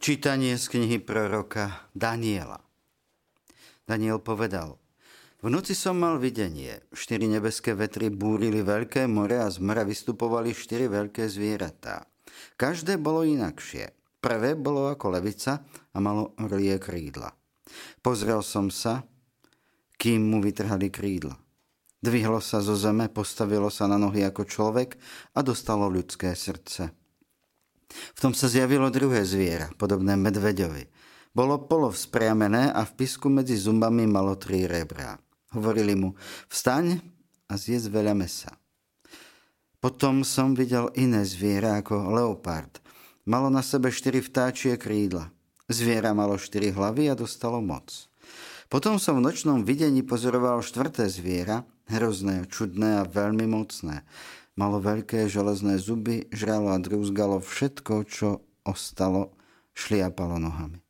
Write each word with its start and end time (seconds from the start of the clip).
Čítanie 0.00 0.56
z 0.56 0.64
knihy 0.72 0.96
proroka 1.04 1.92
Daniela. 1.92 2.64
Daniel 3.84 4.16
povedal, 4.16 4.80
v 5.44 5.52
noci 5.52 5.76
som 5.76 6.00
mal 6.00 6.16
videnie. 6.16 6.80
Štyri 6.88 7.28
nebeské 7.28 7.76
vetry 7.76 8.08
búrili 8.08 8.64
veľké 8.64 9.04
more 9.04 9.36
a 9.36 9.52
z 9.52 9.60
mora 9.60 9.84
vystupovali 9.84 10.56
štyri 10.56 10.88
veľké 10.88 11.28
zvieratá. 11.28 12.08
Každé 12.56 12.96
bolo 12.96 13.28
inakšie. 13.28 13.92
Prvé 14.24 14.56
bolo 14.56 14.88
ako 14.88 15.20
levica 15.20 15.68
a 15.68 15.98
malo 16.00 16.32
orlie 16.40 16.80
krídla. 16.80 17.36
Pozrel 18.00 18.40
som 18.40 18.72
sa, 18.72 19.04
kým 20.00 20.32
mu 20.32 20.40
vytrhali 20.40 20.88
krídla. 20.88 21.36
Dvihlo 22.00 22.40
sa 22.40 22.64
zo 22.64 22.72
zeme, 22.72 23.12
postavilo 23.12 23.68
sa 23.68 23.84
na 23.84 24.00
nohy 24.00 24.24
ako 24.24 24.48
človek 24.48 24.96
a 25.36 25.44
dostalo 25.44 25.92
ľudské 25.92 26.32
srdce. 26.32 26.99
V 27.90 28.18
tom 28.18 28.32
sa 28.32 28.46
zjavilo 28.46 28.88
druhé 28.88 29.26
zviera, 29.26 29.70
podobné 29.74 30.14
medveďovi. 30.14 30.86
Bolo 31.30 31.62
polov 31.62 31.94
spriamené 31.94 32.74
a 32.74 32.82
v 32.82 32.94
pisku 32.98 33.30
medzi 33.30 33.54
zumbami 33.54 34.06
malo 34.06 34.34
tri 34.34 34.66
rebrá. 34.66 35.18
Hovorili 35.54 35.94
mu, 35.94 36.14
vstaň 36.50 36.98
a 37.50 37.54
zjedz 37.54 37.90
veľa 37.90 38.14
mesa. 38.14 38.54
Potom 39.80 40.26
som 40.26 40.52
videl 40.52 40.92
iné 40.98 41.24
zviera 41.24 41.80
ako 41.80 42.12
leopard. 42.12 42.82
Malo 43.24 43.48
na 43.48 43.62
sebe 43.62 43.88
štyri 43.88 44.20
vtáčie 44.20 44.76
krídla. 44.76 45.30
Zviera 45.70 46.12
malo 46.12 46.34
štyri 46.34 46.74
hlavy 46.74 47.10
a 47.10 47.18
dostalo 47.18 47.62
moc. 47.62 48.10
Potom 48.70 49.02
som 49.02 49.18
v 49.18 49.26
nočnom 49.26 49.66
videní 49.66 50.06
pozoroval 50.06 50.62
štvrté 50.62 51.10
zviera, 51.10 51.66
hrozné, 51.90 52.46
čudné 52.46 53.02
a 53.02 53.08
veľmi 53.08 53.46
mocné. 53.50 54.06
Malo 54.60 54.76
veľké 54.76 55.24
železné 55.24 55.80
zuby, 55.80 56.28
žralo 56.36 56.68
a 56.68 56.76
drúzgalo 56.76 57.40
všetko, 57.40 58.04
čo 58.04 58.44
ostalo, 58.60 59.32
šliapalo 59.72 60.36
nohami. 60.36 60.84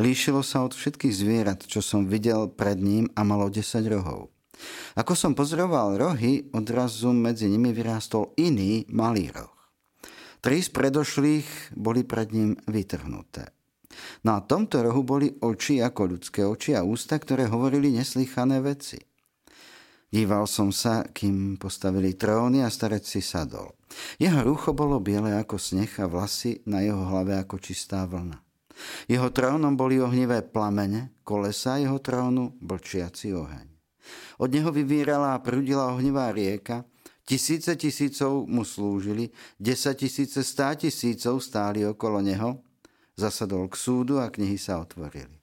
Líšilo 0.00 0.40
sa 0.40 0.64
od 0.64 0.72
všetkých 0.72 1.12
zvierat, 1.12 1.60
čo 1.68 1.84
som 1.84 2.08
videl 2.08 2.48
pred 2.48 2.80
ním 2.80 3.12
a 3.12 3.20
malo 3.20 3.52
10 3.52 3.84
rohov. 3.92 4.32
Ako 4.96 5.12
som 5.12 5.36
pozoroval 5.36 6.00
rohy, 6.00 6.48
odrazu 6.56 7.12
medzi 7.12 7.52
nimi 7.52 7.76
vyrástol 7.76 8.32
iný 8.40 8.88
malý 8.88 9.28
roh. 9.28 9.52
Tri 10.40 10.64
z 10.64 10.72
predošlých 10.72 11.76
boli 11.76 12.00
pred 12.00 12.32
ním 12.32 12.56
vytrhnuté. 12.64 13.52
Na 14.24 14.40
tomto 14.40 14.80
rohu 14.80 15.04
boli 15.04 15.36
oči 15.44 15.84
ako 15.84 16.16
ľudské 16.16 16.48
oči 16.48 16.72
a 16.72 16.80
ústa, 16.80 17.20
ktoré 17.20 17.44
hovorili 17.44 17.92
neslychané 17.92 18.64
veci. 18.64 18.96
Díval 20.06 20.46
som 20.46 20.70
sa, 20.70 21.02
kým 21.02 21.58
postavili 21.58 22.14
tróny 22.14 22.62
a 22.62 22.70
starec 22.70 23.02
si 23.02 23.18
sadol. 23.18 23.74
Jeho 24.22 24.46
rucho 24.46 24.70
bolo 24.70 25.02
biele 25.02 25.34
ako 25.34 25.58
sneh 25.58 25.90
a 25.98 26.06
vlasy 26.06 26.62
na 26.70 26.82
jeho 26.82 27.02
hlave 27.10 27.34
ako 27.34 27.58
čistá 27.58 28.06
vlna. 28.06 28.38
Jeho 29.08 29.32
trónom 29.32 29.74
boli 29.74 29.98
ohnivé 29.98 30.44
plamene, 30.44 31.16
kolesa 31.26 31.80
jeho 31.80 31.98
trónu 31.98 32.54
blčiaci 32.60 33.34
oheň. 33.34 33.66
Od 34.38 34.52
neho 34.52 34.70
vyvírala 34.70 35.34
a 35.34 35.42
prúdila 35.42 35.90
ohnivá 35.90 36.30
rieka, 36.30 36.84
tisíce 37.26 37.74
tisícov 37.74 38.46
mu 38.46 38.62
slúžili, 38.62 39.32
desať 39.58 40.06
tisíce 40.06 40.44
stá 40.44 40.76
tisícov 40.76 41.42
stáli 41.42 41.82
okolo 41.82 42.20
neho, 42.22 42.62
zasadol 43.16 43.66
k 43.72 43.74
súdu 43.74 44.20
a 44.20 44.28
knihy 44.28 44.60
sa 44.60 44.78
otvorili. 44.78 45.35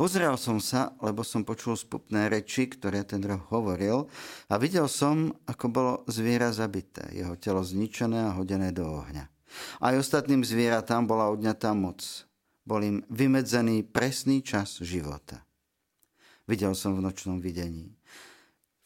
Pozrel 0.00 0.32
som 0.40 0.64
sa, 0.64 0.96
lebo 1.04 1.20
som 1.20 1.44
počul 1.44 1.76
spupné 1.76 2.32
reči, 2.32 2.72
ktoré 2.72 3.04
ten 3.04 3.20
roh 3.20 3.44
hovoril 3.52 4.08
a 4.48 4.56
videl 4.56 4.88
som, 4.88 5.28
ako 5.44 5.66
bolo 5.68 5.92
zviera 6.08 6.48
zabité, 6.56 7.04
jeho 7.12 7.36
telo 7.36 7.60
zničené 7.60 8.32
a 8.32 8.32
hodené 8.32 8.72
do 8.72 8.88
ohňa. 8.88 9.28
Aj 9.76 9.92
ostatným 10.00 10.40
zvieratám 10.40 11.04
bola 11.04 11.28
odňatá 11.28 11.76
moc. 11.76 12.00
Bol 12.64 12.80
im 12.80 12.98
vymedzený 13.12 13.84
presný 13.92 14.40
čas 14.40 14.80
života. 14.80 15.44
Videl 16.48 16.72
som 16.72 16.96
v 16.96 17.04
nočnom 17.04 17.36
videní. 17.36 17.92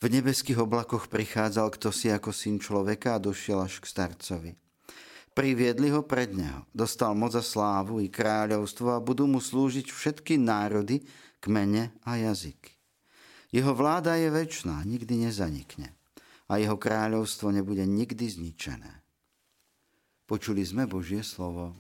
V 0.03 0.11
nebeských 0.11 0.67
oblakoch 0.67 1.07
prichádzal 1.07 1.79
kto 1.79 1.95
si 1.95 2.11
ako 2.11 2.35
syn 2.35 2.59
človeka 2.59 3.15
a 3.15 3.23
došiel 3.23 3.63
až 3.63 3.79
k 3.79 3.87
starcovi. 3.87 4.64
Priviedli 5.35 5.91
ho 5.91 6.07
pred 6.07 6.31
neho. 6.31 6.63
Dostal 6.71 7.11
moc 7.19 7.35
a 7.35 7.43
slávu 7.43 7.99
i 7.99 8.07
kráľovstvo 8.07 8.95
a 8.95 9.03
budú 9.03 9.27
mu 9.27 9.43
slúžiť 9.43 9.91
všetky 9.91 10.39
národy, 10.39 11.03
kmene 11.43 11.91
a 12.07 12.15
jazyky. 12.15 12.71
Jeho 13.51 13.75
vláda 13.75 14.15
je 14.15 14.31
väčšiná, 14.31 14.87
nikdy 14.87 15.27
nezanikne. 15.27 15.91
A 16.47 16.63
jeho 16.63 16.79
kráľovstvo 16.79 17.51
nebude 17.51 17.83
nikdy 17.83 18.31
zničené. 18.31 19.03
Počuli 20.31 20.63
sme 20.63 20.87
Božie 20.87 21.27
slovo. 21.27 21.75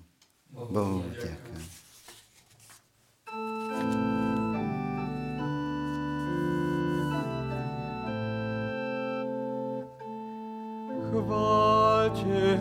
Bohu 0.50 1.06
ďakujem. 1.14 1.64
Chváľte 11.14 12.53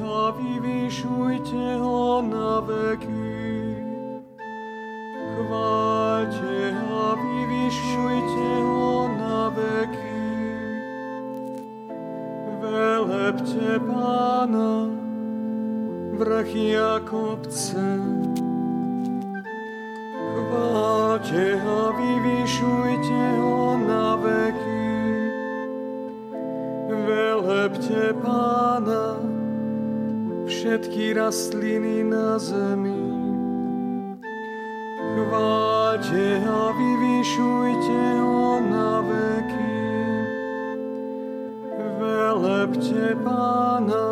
vyvyšujte 0.94 1.78
ho 1.82 2.22
na 2.22 2.60
veky. 2.62 3.34
Chváľte 5.34 6.58
a 6.86 7.18
vyvyšujte 7.18 8.50
ho 8.62 9.10
na 9.18 9.50
veky. 9.50 10.22
Velepte 12.62 13.82
Pána, 13.82 14.86
vrchy 16.14 16.78
a 16.78 17.02
kopce. 17.02 18.13
Všetky 30.48 31.14
rastliny 31.14 32.04
na 32.04 32.40
zemi. 32.40 33.04
Chváľte 35.14 36.26
a 36.42 36.62
vyvyšujte 36.74 38.02
ho 38.18 38.64
na 38.66 38.92
veky. 39.06 39.78
Velepte 42.02 43.14
Pána, 43.22 44.08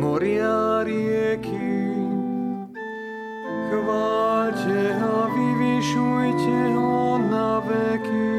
moria 0.00 0.82
rieky. 0.86 1.74
Chváľte 3.68 4.80
a 4.98 5.16
vyvyšujte 5.28 6.58
ho 6.74 7.18
na 7.18 7.60
veky 7.60 8.34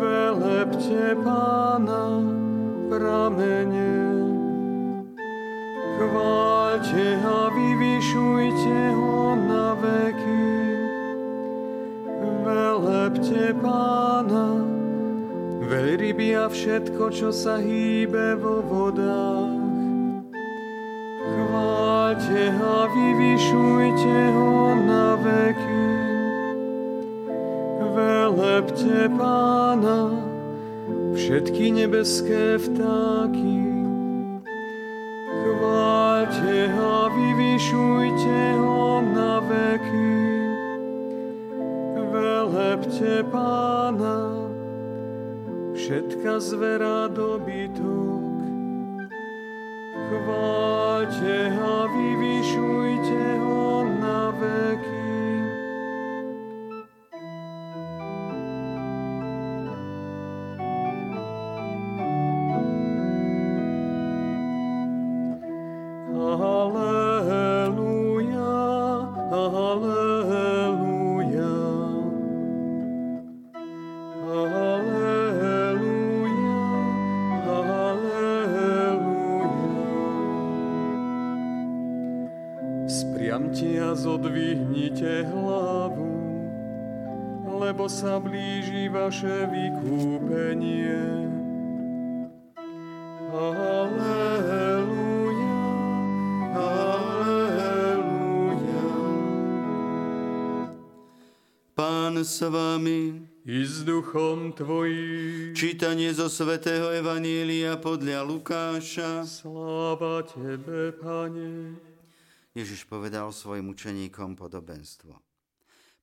velepte 0.00 1.14
Pána, 1.20 2.24
pramene. 2.88 3.99
Velepte 13.50 13.66
Pána, 13.66 14.62
veľryby 15.66 16.38
a 16.38 16.46
všetko, 16.46 17.10
čo 17.10 17.34
sa 17.34 17.58
hýbe 17.58 18.38
vo 18.38 18.62
vodách. 18.62 19.58
Chváľte 21.18 22.42
a 22.46 22.86
vyvyšujte 22.94 24.18
ho 24.38 24.54
na 24.86 25.18
veky 25.18 25.82
velepte 27.90 29.10
Pána, 29.18 30.14
všetky 31.18 31.74
nebeské 31.74 32.54
vtáky. 32.54 33.58
Chváľte 35.26 36.70
a 36.70 37.10
vyvyšujte 37.10 38.38
ho 38.54 38.59
Velepte 42.80 43.20
Pána, 43.28 44.48
všetka 45.76 46.40
zvera 46.40 47.12
dobytok. 47.12 48.40
Chváľte 50.08 51.36
a 51.60 51.89
Spriamte 82.90 83.78
a 83.78 83.94
zodvihnite 83.94 85.22
hlavu, 85.30 86.10
lebo 87.46 87.86
sa 87.86 88.18
blíži 88.18 88.90
vaše 88.90 89.46
vykúpenie. 89.46 90.98
Aleluja, 93.30 94.82
aleluja. 96.50 97.70
Pán 101.78 102.18
s 102.26 102.42
vami, 102.42 103.22
I 103.46 103.62
s 103.70 103.86
duchom 103.86 104.50
tvojím, 104.50 105.54
čítanie 105.54 106.10
zo 106.10 106.26
svätého 106.26 106.90
Evanília 106.90 107.78
podľa 107.78 108.26
Lukáša. 108.26 109.22
sláva 109.22 110.26
tebe, 110.26 110.90
Pane. 110.98 111.89
Ježiš 112.60 112.84
povedal 112.84 113.32
svojim 113.32 113.72
učeníkom 113.72 114.36
podobenstvo. 114.36 115.16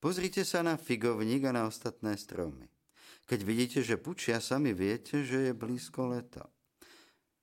Pozrite 0.01 0.41
sa 0.41 0.65
na 0.65 0.73
figovník 0.73 1.45
a 1.45 1.53
na 1.53 1.69
ostatné 1.69 2.17
stromy. 2.17 2.65
Keď 3.29 3.39
vidíte, 3.45 3.79
že 3.85 4.01
pučia, 4.01 4.41
sami 4.41 4.73
viete, 4.73 5.21
že 5.21 5.49
je 5.49 5.53
blízko 5.53 6.17
leto. 6.17 6.41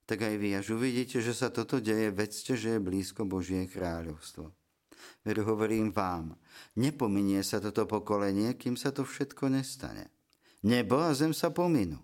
Tak 0.04 0.18
aj 0.18 0.34
vy, 0.34 0.58
až 0.58 0.74
uvidíte, 0.74 1.22
že 1.22 1.30
sa 1.30 1.48
toto 1.48 1.78
deje, 1.78 2.10
vedzte, 2.10 2.58
že 2.58 2.76
je 2.76 2.80
blízko 2.82 3.22
Božie 3.22 3.70
kráľovstvo. 3.70 4.50
Veru 5.22 5.42
hovorím 5.46 5.94
vám, 5.94 6.34
nepominie 6.74 7.40
sa 7.46 7.62
toto 7.62 7.86
pokolenie, 7.86 8.58
kým 8.58 8.74
sa 8.74 8.90
to 8.90 9.06
všetko 9.06 9.48
nestane. 9.48 10.10
Nebo 10.64 10.98
a 10.98 11.14
zem 11.14 11.30
sa 11.30 11.54
pominú, 11.54 12.00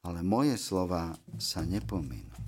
ale 0.00 0.24
moje 0.24 0.56
slova 0.56 1.12
sa 1.36 1.66
nepominú. 1.66 2.47